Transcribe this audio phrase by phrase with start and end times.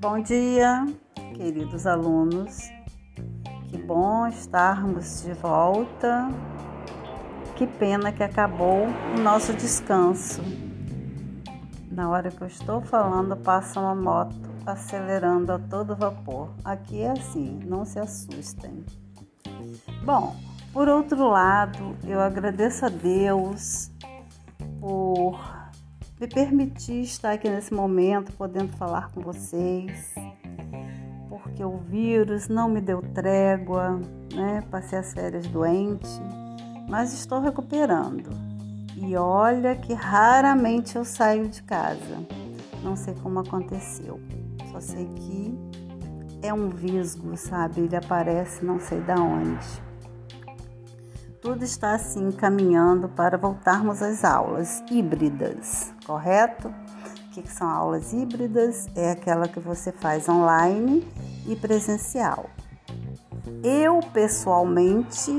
[0.00, 0.86] Bom dia,
[1.34, 2.70] queridos alunos.
[3.68, 6.30] Que bom estarmos de volta.
[7.54, 10.40] Que pena que acabou o nosso descanso.
[11.92, 14.34] Na hora que eu estou falando, passa uma moto
[14.64, 16.48] acelerando a todo vapor.
[16.64, 18.82] Aqui é assim, não se assustem.
[20.02, 20.34] Bom,
[20.72, 23.90] por outro lado, eu agradeço a Deus
[24.80, 25.59] por
[26.20, 30.14] me permitir estar aqui nesse momento, podendo falar com vocês,
[31.30, 33.98] porque o vírus não me deu trégua,
[34.34, 34.62] né?
[34.70, 36.10] Passei as férias doente,
[36.90, 38.28] mas estou recuperando.
[38.96, 42.18] E olha que raramente eu saio de casa.
[42.82, 44.20] Não sei como aconteceu.
[44.70, 45.58] Só sei que
[46.42, 47.80] é um visgo, sabe?
[47.80, 49.90] Ele aparece não sei da onde
[51.40, 56.68] tudo está assim caminhando para voltarmos às aulas híbridas, correto?
[56.68, 58.88] O que são aulas híbridas?
[58.96, 61.06] É aquela que você faz online
[61.46, 62.50] e presencial.
[63.62, 65.30] Eu pessoalmente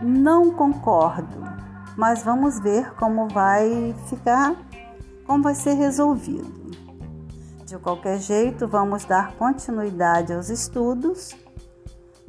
[0.00, 1.42] não concordo,
[1.96, 4.54] mas vamos ver como vai ficar,
[5.26, 6.54] como vai ser resolvido.
[7.64, 11.34] De qualquer jeito, vamos dar continuidade aos estudos,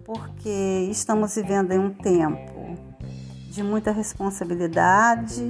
[0.03, 2.56] porque estamos vivendo em um tempo
[3.57, 5.41] de muita responsabilidade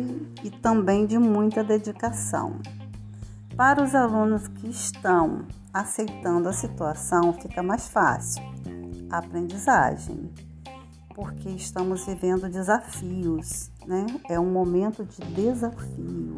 [0.42, 2.58] e também de muita dedicação.
[3.58, 8.42] Para os alunos que estão aceitando a situação, fica mais fácil
[9.10, 10.32] a aprendizagem,
[11.14, 14.06] porque estamos vivendo desafios, né?
[14.30, 16.34] É um momento de desafio.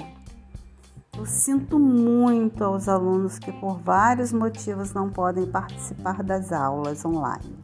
[1.16, 7.58] Eu sinto muito aos alunos que, por vários motivos, não podem participar das aulas online.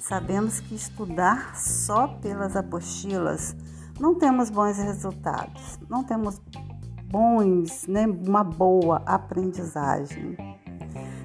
[0.00, 3.54] Sabemos que estudar só pelas apostilas
[3.98, 6.40] não temos bons resultados, não temos
[7.10, 10.36] bons, né, uma boa aprendizagem.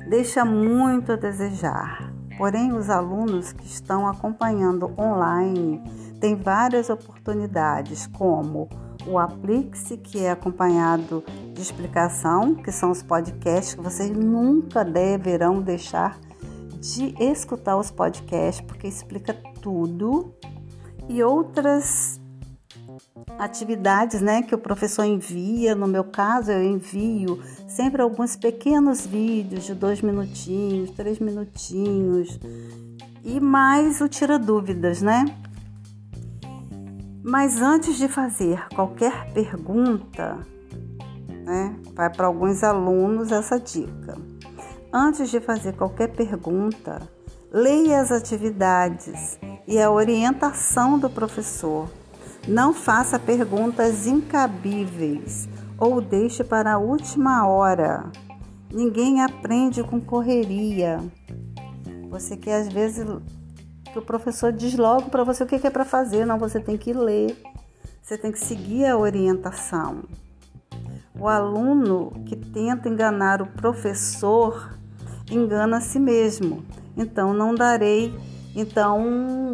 [0.09, 2.11] Deixa muito a desejar.
[2.37, 5.81] Porém, os alunos que estão acompanhando online
[6.19, 8.67] têm várias oportunidades, como
[9.05, 15.61] o Aplixe, que é acompanhado de explicação, que são os podcasts que vocês nunca deverão
[15.61, 16.17] deixar
[16.83, 20.33] de escutar os podcasts, porque explica tudo,
[21.07, 22.19] e outras
[23.39, 25.75] atividades né, que o professor envia.
[25.75, 32.37] No meu caso, eu envio sempre alguns pequenos vídeos de dois minutinhos, três minutinhos,
[33.23, 35.23] e mais o Tira Dúvidas, né?
[37.23, 40.45] Mas antes de fazer qualquer pergunta,
[41.45, 44.32] né, vai para alguns alunos essa dica.
[44.95, 47.01] Antes de fazer qualquer pergunta,
[47.51, 51.89] leia as atividades e a orientação do professor.
[52.47, 55.49] Não faça perguntas incabíveis
[55.79, 58.11] ou deixe para a última hora.
[58.71, 60.99] Ninguém aprende com correria.
[62.11, 63.03] Você quer às vezes
[63.91, 66.77] que o professor diz logo para você o que é para fazer, não, você tem
[66.77, 67.35] que ler.
[67.99, 70.03] Você tem que seguir a orientação.
[71.19, 74.82] O aluno que tenta enganar o professor
[75.29, 76.63] engana a si mesmo.
[76.95, 78.13] Então não darei,
[78.55, 79.03] então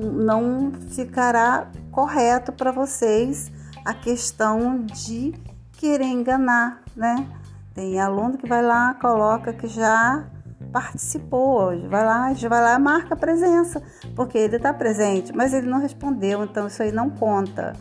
[0.01, 3.51] não ficará correto para vocês
[3.85, 5.33] a questão de
[5.73, 7.25] querer enganar, né?
[7.73, 10.25] Tem aluno que vai lá, coloca que já
[10.71, 13.81] participou vai lá, vai lá marca a presença,
[14.15, 17.73] porque ele está presente, mas ele não respondeu, então isso aí não conta.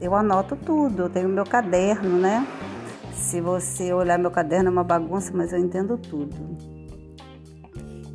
[0.00, 2.46] Eu anoto tudo, eu tenho meu caderno, né?
[3.12, 6.34] Se você olhar meu caderno é uma bagunça, mas eu entendo tudo.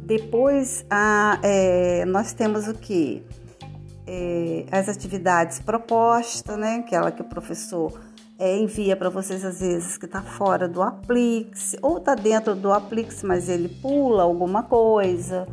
[0.08, 3.22] Depois, a, é, nós temos o que?
[4.08, 6.76] É, as atividades propostas, né?
[6.76, 7.92] Aquela que o professor
[8.40, 12.72] é, envia para vocês às vezes que está fora do Aplix, ou está dentro do
[12.72, 15.46] Aplix, mas ele pula alguma coisa,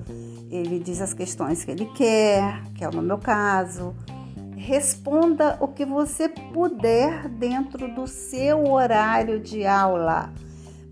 [0.48, 3.92] ele diz as questões que ele quer, que é no meu caso.
[4.56, 10.32] Responda o que você puder dentro do seu horário de aula.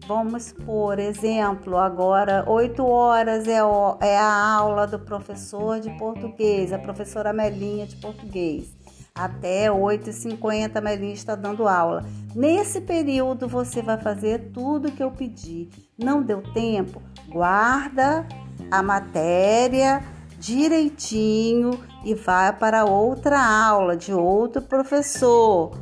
[0.07, 3.59] Vamos por exemplo, agora 8 horas é,
[4.01, 8.75] é a aula do professor de português, a professora Melinha de português.
[9.15, 12.05] Até 8h50 a Melinha está dando aula.
[12.35, 15.69] Nesse período você vai fazer tudo que eu pedi.
[15.97, 17.01] Não deu tempo?
[17.29, 18.27] Guarda
[18.71, 20.03] a matéria
[20.39, 25.79] direitinho e vai para outra aula de outro professor.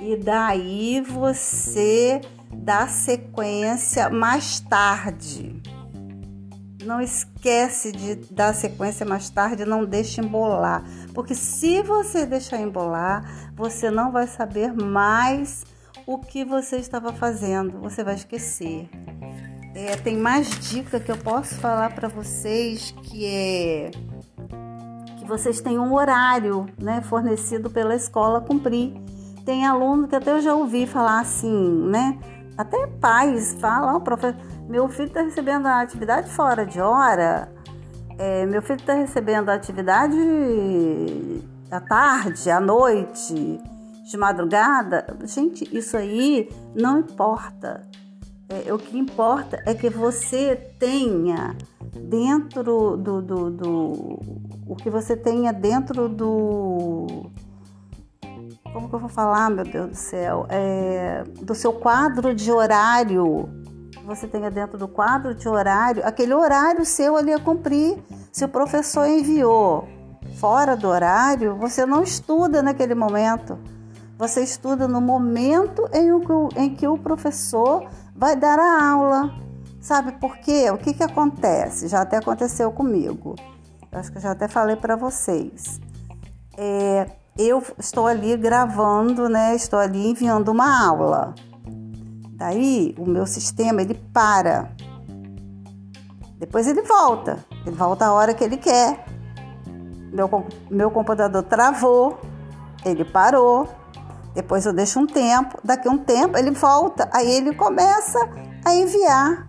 [0.00, 2.20] E daí você
[2.66, 5.62] dá sequência mais tarde.
[6.84, 10.84] Não esquece de dar sequência mais tarde, não deixe embolar,
[11.14, 15.64] porque se você deixar embolar, você não vai saber mais
[16.04, 18.88] o que você estava fazendo, você vai esquecer.
[19.72, 23.90] É, tem mais dica que eu posso falar para vocês que é
[25.18, 28.92] que vocês têm um horário, né, fornecido pela escola cumprir.
[29.44, 32.18] Tem aluno que até eu já ouvi falar assim, né?
[32.56, 37.52] Até pais falam, professor, meu filho está recebendo a atividade fora de hora,
[38.18, 40.16] é, meu filho está recebendo a atividade
[41.70, 43.60] à tarde, à noite,
[44.10, 45.06] de madrugada.
[45.24, 47.82] Gente, isso aí não importa.
[48.48, 51.56] É, o que importa é que você tenha
[52.08, 54.18] dentro do, do, do,
[54.66, 57.26] o que você tenha dentro do
[58.76, 63.48] como que eu vou falar, meu Deus do céu, é, do seu quadro de horário,
[64.04, 67.96] você tenha dentro do quadro de horário, aquele horário seu ali a cumprir.
[68.30, 69.88] Se o professor enviou
[70.38, 73.58] fora do horário, você não estuda naquele momento.
[74.18, 79.34] Você estuda no momento em, o, em que o professor vai dar a aula.
[79.80, 80.70] Sabe por quê?
[80.70, 81.88] O que, que acontece?
[81.88, 83.36] Já até aconteceu comigo.
[83.90, 85.80] Eu acho que eu já até falei para vocês.
[86.58, 87.06] É,
[87.38, 89.54] eu estou ali gravando, né?
[89.54, 91.34] Estou ali enviando uma aula.
[92.34, 94.70] Daí o meu sistema ele para.
[96.38, 97.38] Depois ele volta.
[97.66, 99.04] Ele volta a hora que ele quer.
[100.12, 102.18] Meu, meu computador travou.
[102.84, 103.68] Ele parou.
[104.36, 108.18] Depois eu deixo um tempo, daqui um tempo ele volta, aí ele começa
[108.66, 109.48] a enviar.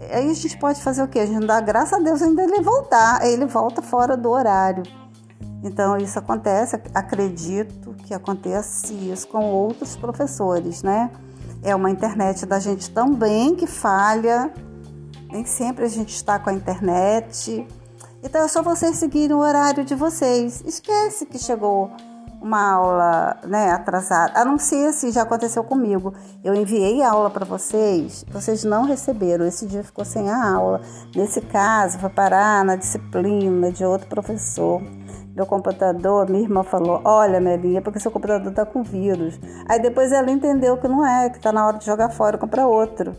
[0.00, 1.20] Aí a gente pode fazer o quê?
[1.20, 4.82] A gente dá graças a Deus ainda ele voltar, aí ele volta fora do horário.
[5.64, 11.10] Então isso acontece, acredito que acontece isso com outros professores, né?
[11.62, 14.52] É uma internet da gente também que falha,
[15.32, 17.66] nem sempre a gente está com a internet.
[18.22, 20.62] Então é só vocês seguirem o horário de vocês.
[20.66, 21.90] Esquece que chegou
[22.42, 26.12] uma aula né, atrasada, a não ser se já aconteceu comigo.
[26.44, 30.82] Eu enviei a aula para vocês, vocês não receberam, esse dia ficou sem a aula.
[31.16, 34.82] Nesse caso, foi parar na disciplina de outro professor.
[35.34, 39.38] Meu computador, minha irmã falou: Olha, Melinha, é porque seu computador está com vírus.
[39.68, 42.38] Aí depois ela entendeu que não é, que está na hora de jogar fora e
[42.38, 43.16] comprar outro.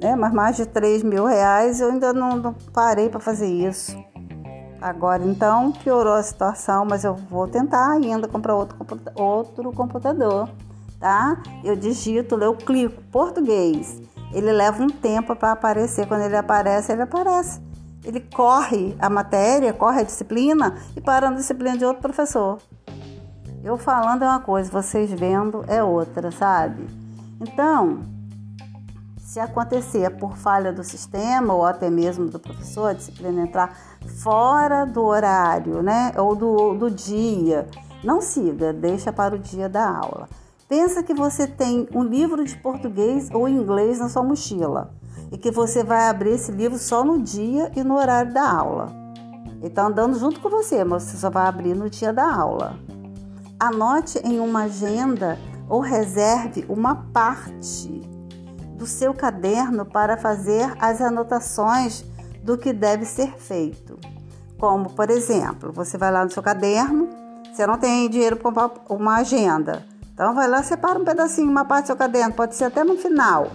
[0.00, 0.14] Né?
[0.14, 3.96] Mas mais de 3 mil reais eu ainda não, não parei para fazer isso.
[4.80, 8.76] Agora então piorou a situação, mas eu vou tentar ainda comprar outro,
[9.16, 10.48] outro computador,
[11.00, 11.42] tá?
[11.64, 14.00] Eu digito, eu clico português.
[14.32, 16.06] Ele leva um tempo para aparecer.
[16.06, 17.65] Quando ele aparece, ele aparece.
[18.06, 22.58] Ele corre a matéria, corre a disciplina e para na disciplina de outro professor.
[23.64, 26.86] Eu falando é uma coisa, vocês vendo é outra, sabe?
[27.40, 28.02] Então,
[29.18, 33.76] se acontecer por falha do sistema ou até mesmo do professor, a disciplina entrar
[34.22, 37.66] fora do horário, né, ou do, do dia,
[38.04, 40.28] não siga, deixa para o dia da aula.
[40.68, 44.94] Pensa que você tem um livro de português ou inglês na sua mochila
[45.30, 48.92] e que você vai abrir esse livro só no dia e no horário da aula.
[49.58, 52.78] Ele está andando junto com você, mas você só vai abrir no dia da aula.
[53.58, 55.38] Anote em uma agenda
[55.68, 58.00] ou reserve uma parte
[58.76, 62.04] do seu caderno para fazer as anotações
[62.42, 63.98] do que deve ser feito.
[64.58, 67.08] Como, por exemplo, você vai lá no seu caderno,
[67.52, 69.84] você não tem dinheiro para comprar uma agenda.
[70.12, 72.96] Então vai lá, separa um pedacinho, uma parte do seu caderno, pode ser até no
[72.96, 73.48] final.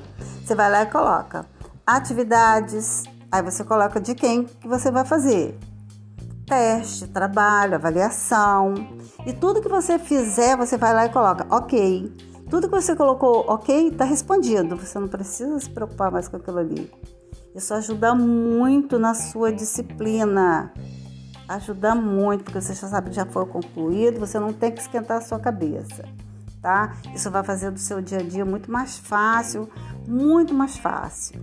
[0.43, 1.45] Você vai lá e coloca
[1.85, 5.57] atividades, aí você coloca de quem que você vai fazer.
[6.45, 8.73] Teste, trabalho, avaliação.
[9.25, 12.11] E tudo que você fizer, você vai lá e coloca, ok.
[12.49, 14.75] Tudo que você colocou ok, está respondido.
[14.75, 16.91] Você não precisa se preocupar mais com aquilo ali.
[17.55, 20.73] Isso ajuda muito na sua disciplina.
[21.47, 25.17] Ajuda muito, porque você já sabe que já foi concluído, você não tem que esquentar
[25.17, 26.05] a sua cabeça,
[26.61, 26.95] tá?
[27.13, 29.69] Isso vai fazer do seu dia a dia muito mais fácil,
[30.07, 31.41] muito mais fácil.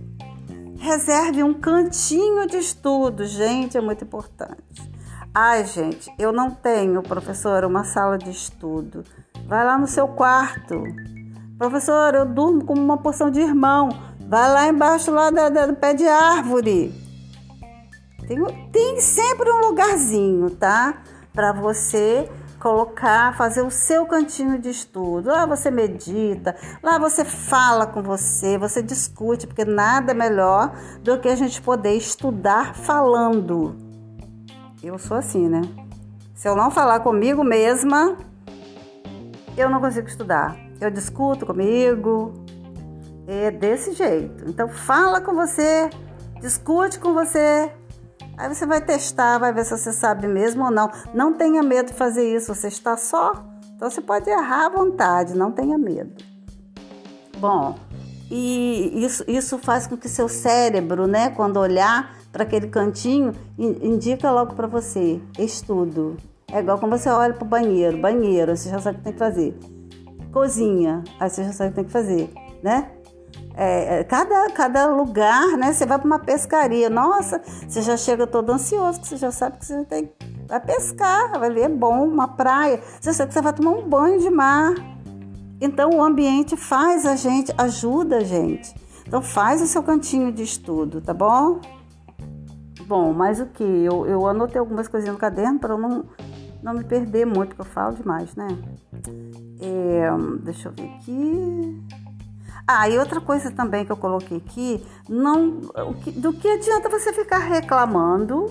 [0.79, 4.89] Reserve um cantinho de estudo, gente, é muito importante.
[5.35, 9.03] Ai, gente, eu não tenho, professora, uma sala de estudo.
[9.45, 10.81] Vai lá no seu quarto.
[11.57, 13.89] Professor, eu durmo como uma porção de irmão.
[14.21, 16.93] Vai lá embaixo lá do, do pé de árvore.
[18.25, 18.37] Tem,
[18.71, 21.01] tem sempre um lugarzinho, tá?
[21.33, 22.29] Para você
[22.59, 25.29] colocar, fazer o seu cantinho de estudo.
[25.29, 31.29] Lá você medita, lá você fala com você, você discute, porque nada melhor do que
[31.29, 33.75] a gente poder estudar falando.
[34.83, 35.61] Eu sou assim, né?
[36.35, 38.17] Se eu não falar comigo mesma,
[39.57, 40.57] eu não consigo estudar.
[40.79, 42.33] Eu discuto comigo.
[43.27, 44.49] É desse jeito.
[44.49, 45.89] Então fala com você,
[46.41, 47.71] discute com você.
[48.39, 50.89] Aí você vai testar, vai ver se você sabe mesmo ou não.
[51.13, 53.33] Não tenha medo de fazer isso, você está só.
[53.75, 56.23] Então você pode errar à vontade, não tenha medo.
[57.37, 57.75] Bom,
[58.31, 64.31] e isso, isso faz com que seu cérebro, né, quando olhar para aquele cantinho, indica
[64.31, 66.15] logo para você, estudo.
[66.49, 69.13] É igual quando você olha para o banheiro, banheiro, você já sabe o que tem
[69.13, 69.59] que fazer.
[70.31, 72.89] Cozinha, aí você já sabe o que tem que fazer, né?
[73.55, 75.73] É, é cada, cada lugar, né?
[75.73, 79.65] Você vai para uma pescaria, nossa, você já chega todo ansioso, você já sabe que
[79.65, 80.11] você tem
[80.49, 83.87] vai pescar, vai ver, é bom, uma praia, você sabe que você vai tomar um
[83.87, 84.73] banho de mar.
[85.61, 88.73] Então o ambiente faz a gente, ajuda a gente.
[89.07, 91.61] Então faz o seu cantinho de estudo, tá bom?
[92.87, 93.63] Bom, mas o que?
[93.63, 96.05] Eu, eu anotei algumas coisinhas no caderno para não,
[96.63, 98.47] não me perder muito, porque eu falo demais, né?
[99.61, 100.09] É,
[100.41, 101.83] deixa eu ver aqui.
[102.67, 105.59] Ah, e outra coisa também que eu coloquei aqui, não,
[106.15, 108.45] do que adianta você ficar reclamando,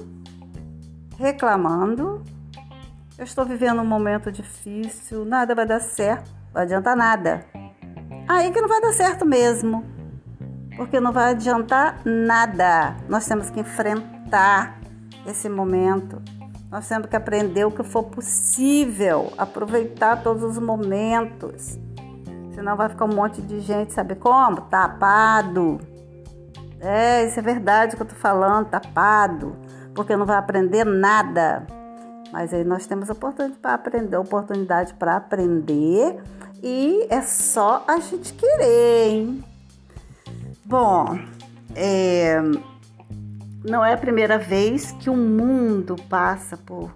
[1.16, 2.22] reclamando.
[3.16, 7.44] Eu estou vivendo um momento difícil, nada vai dar certo, não adianta nada.
[8.28, 9.84] Aí que não vai dar certo mesmo,
[10.76, 12.96] porque não vai adiantar nada.
[13.08, 14.78] Nós temos que enfrentar
[15.26, 16.22] esse momento.
[16.70, 21.78] Nós temos que aprender o que for possível, aproveitar todos os momentos.
[22.58, 24.62] Senão vai ficar um monte de gente, sabe como?
[24.62, 25.78] Tapado.
[26.80, 29.54] É, isso é verdade que eu tô falando, tapado.
[29.94, 31.64] Porque não vai aprender nada.
[32.32, 36.20] Mas aí nós temos oportunidade para aprender, oportunidade para aprender
[36.60, 39.44] e é só a gente querer, hein?
[40.64, 41.16] Bom,
[41.76, 42.40] é,
[43.64, 46.92] não é a primeira vez que o mundo passa por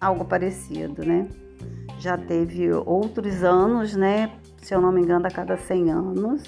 [0.00, 1.28] algo parecido, né?
[2.00, 4.32] Já teve outros anos, né?
[4.62, 6.42] Se eu não me engano, a cada 100 anos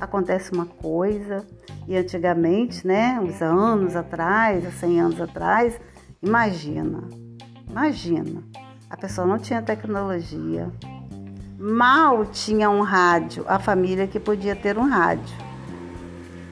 [0.00, 1.46] acontece uma coisa.
[1.86, 3.20] E antigamente, né?
[3.20, 5.80] Uns anos atrás, 100 anos atrás,
[6.22, 7.08] imagina,
[7.68, 8.42] imagina,
[8.88, 10.70] a pessoa não tinha tecnologia,
[11.58, 15.36] mal tinha um rádio, a família que podia ter um rádio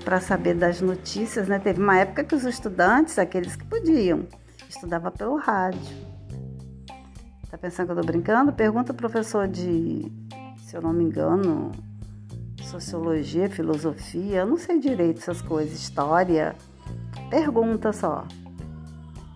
[0.04, 1.58] para saber das notícias, né?
[1.58, 4.26] Teve uma época que os estudantes, aqueles que podiam,
[4.68, 5.96] estudava pelo rádio.
[7.50, 8.52] Tá pensando que eu tô brincando?
[8.52, 10.10] Pergunta o professor de,
[10.68, 11.72] se eu não me engano,
[12.60, 16.54] sociologia, filosofia, eu não sei direito essas coisas, história.
[17.30, 18.26] Pergunta só.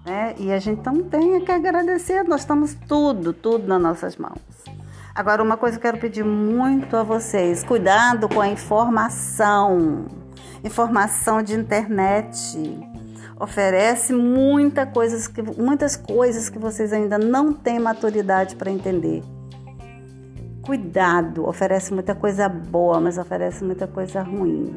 [0.05, 0.35] Né?
[0.39, 4.43] E a gente não tem que agradecer, nós estamos tudo, tudo nas nossas mãos.
[5.15, 10.05] Agora, uma coisa que eu quero pedir muito a vocês: cuidado com a informação
[10.63, 12.37] informação de internet.
[13.41, 19.23] Oferece muita coisas muitas coisas que vocês ainda não têm maturidade para entender.
[20.63, 24.75] Cuidado, oferece muita coisa boa, mas oferece muita coisa ruim.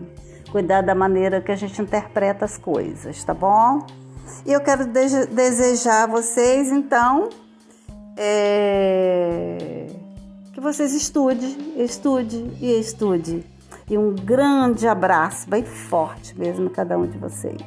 [0.52, 3.86] Cuidado da maneira que a gente interpreta as coisas, tá bom?
[4.46, 7.30] E eu quero desejar a vocês, então,
[8.18, 9.88] é...
[10.54, 13.56] que vocês estudem, estude e estude
[13.90, 17.62] e um grande abraço, bem forte mesmo, cada um de vocês.